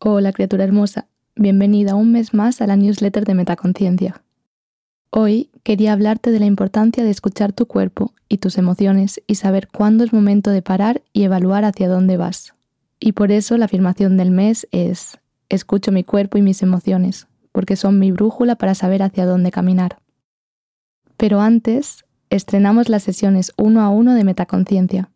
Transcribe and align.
Hola 0.00 0.32
criatura 0.32 0.62
hermosa, 0.62 1.08
bienvenida 1.34 1.96
un 1.96 2.12
mes 2.12 2.32
más 2.32 2.60
a 2.60 2.68
la 2.68 2.76
newsletter 2.76 3.24
de 3.24 3.34
Metaconciencia. 3.34 4.22
Hoy 5.10 5.50
quería 5.64 5.92
hablarte 5.92 6.30
de 6.30 6.38
la 6.38 6.46
importancia 6.46 7.02
de 7.02 7.10
escuchar 7.10 7.52
tu 7.52 7.66
cuerpo 7.66 8.14
y 8.28 8.38
tus 8.38 8.58
emociones 8.58 9.20
y 9.26 9.34
saber 9.34 9.66
cuándo 9.66 10.04
es 10.04 10.12
momento 10.12 10.52
de 10.52 10.62
parar 10.62 11.02
y 11.12 11.24
evaluar 11.24 11.64
hacia 11.64 11.88
dónde 11.88 12.16
vas. 12.16 12.54
Y 13.00 13.10
por 13.10 13.32
eso 13.32 13.56
la 13.56 13.64
afirmación 13.64 14.16
del 14.16 14.30
mes 14.30 14.68
es, 14.70 15.18
escucho 15.48 15.90
mi 15.90 16.04
cuerpo 16.04 16.38
y 16.38 16.42
mis 16.42 16.62
emociones, 16.62 17.26
porque 17.50 17.74
son 17.74 17.98
mi 17.98 18.12
brújula 18.12 18.54
para 18.54 18.76
saber 18.76 19.02
hacia 19.02 19.26
dónde 19.26 19.50
caminar. 19.50 19.98
Pero 21.16 21.40
antes, 21.40 22.04
estrenamos 22.30 22.88
las 22.88 23.02
sesiones 23.02 23.52
uno 23.56 23.80
a 23.80 23.88
uno 23.88 24.14
de 24.14 24.22
Metaconciencia 24.22 25.10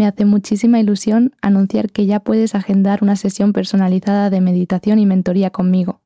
me 0.00 0.06
hace 0.06 0.24
muchísima 0.24 0.80
ilusión 0.80 1.34
anunciar 1.42 1.90
que 1.90 2.06
ya 2.06 2.20
puedes 2.20 2.54
agendar 2.54 3.00
una 3.02 3.16
sesión 3.16 3.52
personalizada 3.52 4.30
de 4.30 4.40
meditación 4.40 4.98
y 4.98 5.04
mentoría 5.04 5.50
conmigo. 5.50 6.00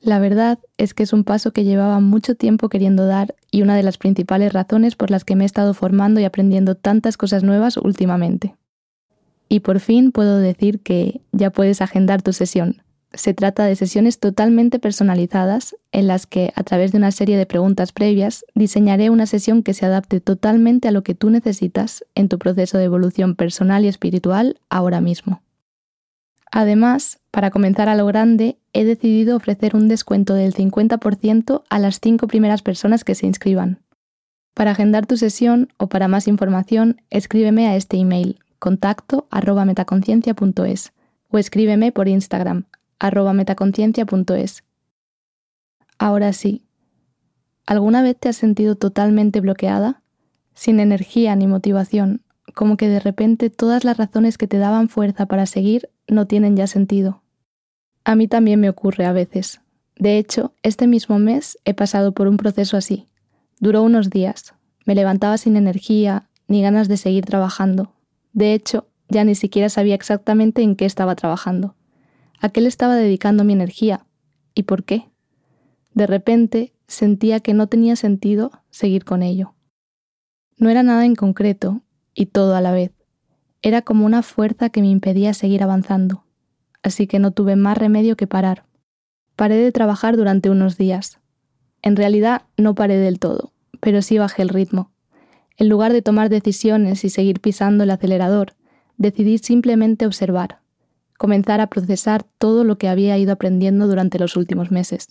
La 0.00 0.18
verdad 0.18 0.58
es 0.78 0.94
que 0.94 1.04
es 1.04 1.12
un 1.12 1.22
paso 1.22 1.52
que 1.52 1.62
llevaba 1.62 2.00
mucho 2.00 2.34
tiempo 2.34 2.68
queriendo 2.68 3.06
dar 3.06 3.36
y 3.52 3.62
una 3.62 3.76
de 3.76 3.84
las 3.84 3.98
principales 3.98 4.52
razones 4.52 4.96
por 4.96 5.12
las 5.12 5.24
que 5.24 5.36
me 5.36 5.44
he 5.44 5.46
estado 5.46 5.74
formando 5.74 6.18
y 6.18 6.24
aprendiendo 6.24 6.74
tantas 6.74 7.16
cosas 7.16 7.44
nuevas 7.44 7.76
últimamente. 7.76 8.56
Y 9.48 9.60
por 9.60 9.78
fin 9.78 10.10
puedo 10.10 10.38
decir 10.38 10.80
que 10.80 11.20
ya 11.30 11.50
puedes 11.50 11.82
agendar 11.82 12.20
tu 12.20 12.32
sesión. 12.32 12.82
Se 13.14 13.32
trata 13.32 13.64
de 13.64 13.76
sesiones 13.76 14.18
totalmente 14.18 14.80
personalizadas 14.80 15.76
en 15.92 16.08
las 16.08 16.26
que, 16.26 16.52
a 16.56 16.64
través 16.64 16.90
de 16.90 16.98
una 16.98 17.12
serie 17.12 17.36
de 17.36 17.46
preguntas 17.46 17.92
previas, 17.92 18.44
diseñaré 18.56 19.08
una 19.08 19.26
sesión 19.26 19.62
que 19.62 19.72
se 19.72 19.86
adapte 19.86 20.20
totalmente 20.20 20.88
a 20.88 20.90
lo 20.90 21.04
que 21.04 21.14
tú 21.14 21.30
necesitas 21.30 22.04
en 22.16 22.28
tu 22.28 22.38
proceso 22.40 22.76
de 22.76 22.84
evolución 22.84 23.36
personal 23.36 23.84
y 23.84 23.88
espiritual 23.88 24.58
ahora 24.68 25.00
mismo. 25.00 25.42
Además, 26.50 27.20
para 27.30 27.50
comenzar 27.50 27.88
a 27.88 27.94
lo 27.94 28.06
grande, 28.06 28.58
he 28.72 28.84
decidido 28.84 29.36
ofrecer 29.36 29.76
un 29.76 29.86
descuento 29.86 30.34
del 30.34 30.52
50% 30.52 31.62
a 31.68 31.78
las 31.78 32.00
cinco 32.00 32.26
primeras 32.26 32.62
personas 32.62 33.04
que 33.04 33.14
se 33.14 33.26
inscriban. 33.26 33.80
Para 34.54 34.72
agendar 34.72 35.06
tu 35.06 35.16
sesión 35.16 35.68
o 35.76 35.88
para 35.88 36.08
más 36.08 36.26
información, 36.26 37.00
escríbeme 37.10 37.68
a 37.68 37.76
este 37.76 37.96
email 37.96 38.40
contacto 38.58 39.28
metaconciencia.es 39.66 40.92
o 41.28 41.38
escríbeme 41.38 41.92
por 41.92 42.08
Instagram 42.08 42.64
metaconciencia.es. 43.10 44.64
Ahora 45.98 46.32
sí, 46.32 46.64
¿alguna 47.66 48.02
vez 48.02 48.16
te 48.18 48.28
has 48.28 48.36
sentido 48.36 48.76
totalmente 48.76 49.40
bloqueada? 49.40 50.02
Sin 50.54 50.80
energía 50.80 51.34
ni 51.36 51.46
motivación, 51.46 52.22
como 52.54 52.76
que 52.76 52.88
de 52.88 53.00
repente 53.00 53.50
todas 53.50 53.84
las 53.84 53.96
razones 53.96 54.38
que 54.38 54.46
te 54.46 54.58
daban 54.58 54.88
fuerza 54.88 55.26
para 55.26 55.46
seguir 55.46 55.90
no 56.08 56.26
tienen 56.26 56.56
ya 56.56 56.66
sentido. 56.66 57.22
A 58.04 58.14
mí 58.14 58.28
también 58.28 58.60
me 58.60 58.68
ocurre 58.68 59.06
a 59.06 59.12
veces. 59.12 59.60
De 59.96 60.18
hecho, 60.18 60.52
este 60.62 60.86
mismo 60.86 61.18
mes 61.18 61.58
he 61.64 61.74
pasado 61.74 62.12
por 62.12 62.28
un 62.28 62.36
proceso 62.36 62.76
así. 62.76 63.08
Duró 63.60 63.82
unos 63.82 64.10
días. 64.10 64.54
Me 64.84 64.94
levantaba 64.94 65.38
sin 65.38 65.56
energía 65.56 66.28
ni 66.48 66.62
ganas 66.62 66.88
de 66.88 66.96
seguir 66.96 67.24
trabajando. 67.24 67.92
De 68.32 68.52
hecho, 68.52 68.86
ya 69.08 69.24
ni 69.24 69.34
siquiera 69.34 69.68
sabía 69.68 69.94
exactamente 69.94 70.62
en 70.62 70.76
qué 70.76 70.84
estaba 70.84 71.14
trabajando 71.14 71.74
a 72.44 72.50
qué 72.50 72.60
le 72.60 72.68
estaba 72.68 72.94
dedicando 72.94 73.42
mi 73.42 73.54
energía 73.54 74.04
y 74.54 74.64
por 74.64 74.84
qué. 74.84 75.08
De 75.94 76.06
repente 76.06 76.74
sentía 76.86 77.40
que 77.40 77.54
no 77.54 77.68
tenía 77.68 77.96
sentido 77.96 78.50
seguir 78.68 79.06
con 79.06 79.22
ello. 79.22 79.54
No 80.58 80.68
era 80.68 80.82
nada 80.82 81.06
en 81.06 81.14
concreto 81.14 81.80
y 82.12 82.26
todo 82.26 82.54
a 82.54 82.60
la 82.60 82.72
vez. 82.72 82.92
Era 83.62 83.80
como 83.80 84.04
una 84.04 84.20
fuerza 84.20 84.68
que 84.68 84.82
me 84.82 84.90
impedía 84.90 85.32
seguir 85.32 85.62
avanzando, 85.62 86.26
así 86.82 87.06
que 87.06 87.18
no 87.18 87.30
tuve 87.30 87.56
más 87.56 87.78
remedio 87.78 88.14
que 88.14 88.26
parar. 88.26 88.66
Paré 89.36 89.56
de 89.56 89.72
trabajar 89.72 90.18
durante 90.18 90.50
unos 90.50 90.76
días. 90.76 91.20
En 91.80 91.96
realidad 91.96 92.42
no 92.58 92.74
paré 92.74 92.98
del 92.98 93.20
todo, 93.20 93.54
pero 93.80 94.02
sí 94.02 94.18
bajé 94.18 94.42
el 94.42 94.50
ritmo. 94.50 94.92
En 95.56 95.70
lugar 95.70 95.94
de 95.94 96.02
tomar 96.02 96.28
decisiones 96.28 97.06
y 97.06 97.08
seguir 97.08 97.40
pisando 97.40 97.84
el 97.84 97.90
acelerador, 97.90 98.52
decidí 98.98 99.38
simplemente 99.38 100.04
observar, 100.04 100.60
comenzar 101.18 101.60
a 101.60 101.68
procesar 101.68 102.24
todo 102.38 102.64
lo 102.64 102.78
que 102.78 102.88
había 102.88 103.16
ido 103.18 103.32
aprendiendo 103.32 103.86
durante 103.86 104.18
los 104.18 104.36
últimos 104.36 104.70
meses. 104.70 105.08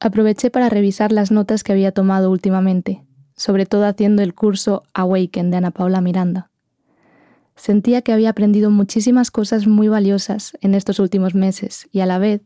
Aproveché 0.00 0.50
para 0.50 0.68
revisar 0.68 1.12
las 1.12 1.30
notas 1.30 1.64
que 1.64 1.72
había 1.72 1.92
tomado 1.92 2.30
últimamente, 2.30 3.04
sobre 3.34 3.66
todo 3.66 3.86
haciendo 3.86 4.22
el 4.22 4.34
curso 4.34 4.82
Awaken 4.94 5.50
de 5.50 5.56
Ana 5.56 5.70
Paula 5.70 6.00
Miranda. 6.00 6.50
Sentía 7.54 8.02
que 8.02 8.12
había 8.12 8.30
aprendido 8.30 8.70
muchísimas 8.70 9.30
cosas 9.30 9.66
muy 9.66 9.88
valiosas 9.88 10.56
en 10.60 10.74
estos 10.74 10.98
últimos 10.98 11.34
meses 11.34 11.88
y 11.90 12.00
a 12.00 12.06
la 12.06 12.18
vez 12.18 12.42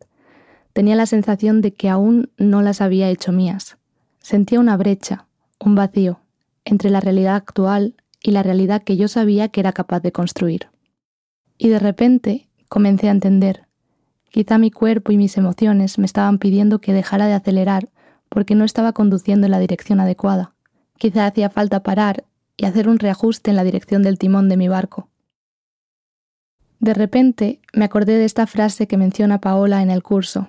tenía 0.72 0.94
la 0.94 1.06
sensación 1.06 1.60
de 1.60 1.74
que 1.74 1.88
aún 1.88 2.30
no 2.38 2.62
las 2.62 2.80
había 2.80 3.10
hecho 3.10 3.32
mías. 3.32 3.76
Sentía 4.20 4.60
una 4.60 4.76
brecha, 4.76 5.26
un 5.58 5.74
vacío, 5.74 6.20
entre 6.64 6.90
la 6.90 7.00
realidad 7.00 7.34
actual 7.34 7.96
y 8.22 8.30
la 8.30 8.44
realidad 8.44 8.82
que 8.82 8.96
yo 8.96 9.08
sabía 9.08 9.48
que 9.48 9.60
era 9.60 9.72
capaz 9.72 10.00
de 10.00 10.12
construir. 10.12 10.68
Y 11.62 11.68
de 11.68 11.78
repente 11.78 12.48
comencé 12.70 13.08
a 13.08 13.10
entender. 13.10 13.66
Quizá 14.30 14.56
mi 14.56 14.70
cuerpo 14.70 15.12
y 15.12 15.18
mis 15.18 15.36
emociones 15.36 15.98
me 15.98 16.06
estaban 16.06 16.38
pidiendo 16.38 16.80
que 16.80 16.94
dejara 16.94 17.26
de 17.26 17.34
acelerar 17.34 17.90
porque 18.30 18.54
no 18.54 18.64
estaba 18.64 18.94
conduciendo 18.94 19.46
en 19.46 19.50
la 19.50 19.58
dirección 19.58 20.00
adecuada. 20.00 20.54
Quizá 20.96 21.26
hacía 21.26 21.50
falta 21.50 21.82
parar 21.82 22.24
y 22.56 22.64
hacer 22.64 22.88
un 22.88 22.98
reajuste 22.98 23.50
en 23.50 23.56
la 23.56 23.64
dirección 23.64 24.02
del 24.02 24.18
timón 24.18 24.48
de 24.48 24.56
mi 24.56 24.68
barco. 24.68 25.10
De 26.78 26.94
repente 26.94 27.60
me 27.74 27.84
acordé 27.84 28.16
de 28.16 28.24
esta 28.24 28.46
frase 28.46 28.86
que 28.86 28.96
menciona 28.96 29.42
Paola 29.42 29.82
en 29.82 29.90
el 29.90 30.02
curso. 30.02 30.48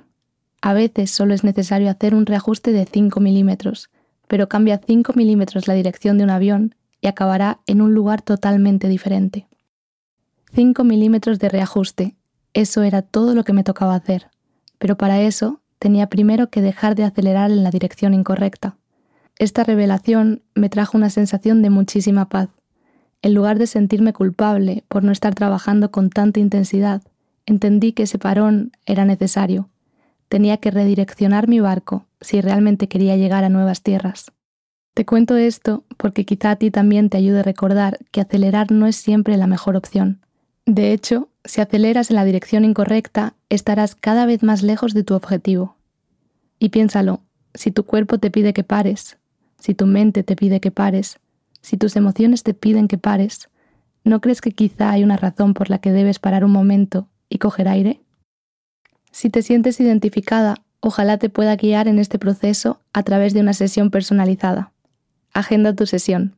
A 0.62 0.72
veces 0.72 1.12
solo 1.12 1.34
es 1.34 1.44
necesario 1.44 1.90
hacer 1.90 2.16
un 2.16 2.26
reajuste 2.26 2.72
de 2.72 2.86
5 2.86 3.20
milímetros, 3.20 3.90
pero 4.30 4.48
cambia 4.48 4.80
5 4.80 5.12
milímetros 5.18 5.68
la 5.68 5.74
dirección 5.74 6.18
de 6.18 6.24
un 6.24 6.30
avión 6.30 6.76
y 7.02 7.08
acabará 7.08 7.60
en 7.68 7.82
un 7.82 7.94
lugar 7.94 8.22
totalmente 8.22 8.88
diferente. 8.88 9.50
5 10.54 10.84
milímetros 10.84 11.40
de 11.40 11.48
reajuste. 11.48 12.16
Eso 12.54 12.84
era 12.84 13.02
todo 13.02 13.36
lo 13.36 13.46
que 13.46 13.54
me 13.54 13.64
tocaba 13.64 13.96
hacer. 13.96 14.28
Pero 14.80 14.98
para 14.98 15.22
eso 15.22 15.62
tenía 15.80 16.08
primero 16.08 16.50
que 16.50 16.62
dejar 16.62 16.96
de 16.96 17.06
acelerar 17.06 17.52
en 17.52 17.64
la 17.64 17.72
dirección 17.72 18.14
incorrecta. 18.14 18.76
Esta 19.40 19.64
revelación 19.64 20.44
me 20.54 20.68
trajo 20.68 20.98
una 20.98 21.10
sensación 21.10 21.62
de 21.62 21.70
muchísima 21.70 22.28
paz. 22.28 22.50
En 23.22 23.34
lugar 23.34 23.60
de 23.60 23.68
sentirme 23.68 24.12
culpable 24.12 24.84
por 24.90 25.06
no 25.06 25.14
estar 25.14 25.34
trabajando 25.36 25.90
con 25.90 26.10
tanta 26.10 26.42
intensidad, 26.42 27.02
entendí 27.46 27.94
que 27.94 28.04
ese 28.04 28.20
parón 28.20 28.74
era 28.86 29.06
necesario. 29.06 29.70
Tenía 30.28 30.58
que 30.58 30.72
redireccionar 30.72 31.48
mi 31.48 31.62
barco 31.62 32.08
si 32.20 32.42
realmente 32.42 32.90
quería 32.90 33.16
llegar 33.16 33.46
a 33.46 33.50
nuevas 33.50 33.84
tierras. 33.84 34.32
Te 34.94 35.06
cuento 35.06 35.38
esto 35.38 35.86
porque 35.96 36.26
quizá 36.26 36.52
a 36.52 36.56
ti 36.58 36.72
también 36.72 37.10
te 37.10 37.18
ayude 37.18 37.40
a 37.40 37.44
recordar 37.44 38.00
que 38.12 38.20
acelerar 38.20 38.72
no 38.72 38.86
es 38.86 38.98
siempre 38.98 39.38
la 39.38 39.48
mejor 39.48 39.78
opción. 39.78 40.20
De 40.66 40.94
hecho, 40.94 41.30
si 41.44 41.62
aceleras 41.62 42.10
en 42.10 42.16
la 42.16 42.26
dirección 42.26 42.66
incorrecta, 42.66 43.34
estarás 43.50 43.96
cada 43.96 44.26
vez 44.26 44.44
más 44.44 44.62
lejos 44.62 44.94
de 44.94 45.04
tu 45.04 45.16
objetivo. 45.16 45.76
Y 46.60 46.70
piénsalo, 46.70 47.22
si 47.54 47.72
tu 47.72 47.86
cuerpo 47.86 48.20
te 48.20 48.30
pide 48.30 48.54
que 48.54 48.64
pares, 48.64 49.18
si 49.60 49.74
tu 49.74 49.88
mente 49.88 50.24
te 50.24 50.36
pide 50.36 50.60
que 50.60 50.72
pares, 50.72 51.20
si 51.62 51.78
tus 51.78 51.96
emociones 51.96 52.44
te 52.44 52.54
piden 52.54 52.88
que 52.88 52.98
pares, 52.98 53.50
¿no 54.04 54.22
crees 54.22 54.42
que 54.42 54.52
quizá 54.52 54.92
hay 54.92 55.04
una 55.04 55.18
razón 55.18 55.54
por 55.54 55.70
la 55.70 55.80
que 55.80 55.92
debes 55.92 56.20
parar 56.20 56.46
un 56.46 56.52
momento 56.52 57.08
y 57.30 57.40
coger 57.40 57.68
aire? 57.68 58.02
Si 59.12 59.30
te 59.30 59.42
sientes 59.42 59.80
identificada, 59.80 60.64
ojalá 60.80 61.18
te 61.18 61.30
pueda 61.30 61.56
guiar 61.56 61.88
en 61.88 62.00
este 62.00 62.20
proceso 62.20 62.80
a 62.94 63.04
través 63.04 63.34
de 63.34 63.42
una 63.42 63.54
sesión 63.54 63.90
personalizada. 63.90 64.72
Agenda 65.34 65.76
tu 65.76 65.86
sesión 65.86 66.36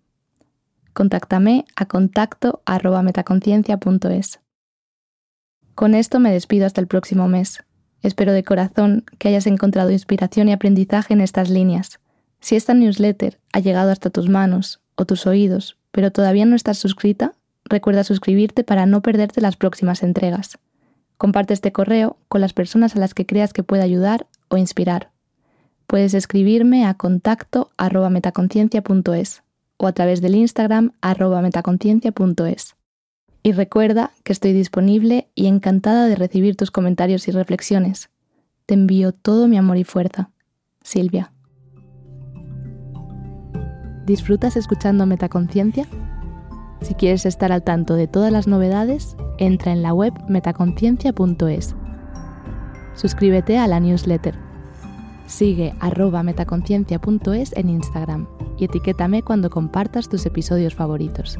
contáctame 0.93 1.65
a 1.75 1.85
contacto 1.85 2.61
metaconciencia.es. 3.03 4.39
Con 5.75 5.95
esto 5.95 6.19
me 6.19 6.31
despido 6.31 6.65
hasta 6.65 6.81
el 6.81 6.87
próximo 6.87 7.27
mes. 7.27 7.63
Espero 8.01 8.31
de 8.31 8.43
corazón 8.43 9.05
que 9.17 9.29
hayas 9.29 9.47
encontrado 9.47 9.91
inspiración 9.91 10.49
y 10.49 10.53
aprendizaje 10.53 11.13
en 11.13 11.21
estas 11.21 11.49
líneas. 11.49 11.99
Si 12.39 12.55
esta 12.55 12.73
newsletter 12.73 13.39
ha 13.53 13.59
llegado 13.59 13.91
hasta 13.91 14.09
tus 14.09 14.29
manos 14.29 14.81
o 14.95 15.05
tus 15.05 15.25
oídos, 15.25 15.77
pero 15.91 16.11
todavía 16.11 16.45
no 16.45 16.55
estás 16.55 16.77
suscrita, 16.77 17.33
recuerda 17.65 18.03
suscribirte 18.03 18.63
para 18.63 18.85
no 18.85 19.01
perderte 19.01 19.41
las 19.41 19.55
próximas 19.55 20.03
entregas. 20.03 20.59
Comparte 21.17 21.53
este 21.53 21.71
correo 21.71 22.17
con 22.27 22.41
las 22.41 22.53
personas 22.53 22.95
a 22.95 22.99
las 22.99 23.13
que 23.13 23.25
creas 23.25 23.53
que 23.53 23.63
puede 23.63 23.83
ayudar 23.83 24.27
o 24.49 24.57
inspirar. 24.57 25.11
Puedes 25.87 26.13
escribirme 26.13 26.85
a 26.85 26.95
contacto 26.95 27.71
metaconciencia.es 28.09 29.43
o 29.83 29.87
a 29.87 29.91
través 29.91 30.21
del 30.21 30.35
Instagram 30.35 30.93
arroba 31.01 31.41
metaconciencia.es. 31.41 32.75
Y 33.43 33.51
recuerda 33.51 34.11
que 34.23 34.31
estoy 34.31 34.53
disponible 34.53 35.27
y 35.35 35.47
encantada 35.47 36.07
de 36.07 36.15
recibir 36.15 36.55
tus 36.55 36.71
comentarios 36.71 37.27
y 37.27 37.31
reflexiones. 37.31 38.09
Te 38.65 38.75
envío 38.75 39.11
todo 39.11 39.49
mi 39.49 39.57
amor 39.57 39.75
y 39.75 39.83
fuerza. 39.83 40.29
Silvia. 40.83 41.33
¿Disfrutas 44.05 44.55
escuchando 44.55 45.05
Metaconciencia? 45.05 45.85
Si 46.81 46.93
quieres 46.93 47.25
estar 47.25 47.51
al 47.51 47.63
tanto 47.63 47.95
de 47.95 48.07
todas 48.07 48.31
las 48.31 48.47
novedades, 48.47 49.17
entra 49.37 49.73
en 49.73 49.81
la 49.81 49.93
web 49.93 50.13
metaconciencia.es. 50.29 51.75
Suscríbete 52.95 53.57
a 53.57 53.67
la 53.67 53.81
newsletter. 53.81 54.35
Sigue 55.25 55.73
arroba 55.81 56.23
metaconciencia.es 56.23 57.53
en 57.55 57.69
Instagram 57.69 58.27
y 58.63 58.65
etiquétame 58.65 59.23
cuando 59.23 59.49
compartas 59.49 60.07
tus 60.07 60.25
episodios 60.25 60.73
favoritos. 60.73 61.37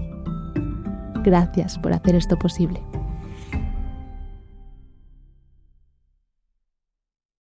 Gracias 1.24 1.80
por 1.80 1.94
hacer 1.94 2.16
esto 2.16 2.38
posible. 2.38 2.84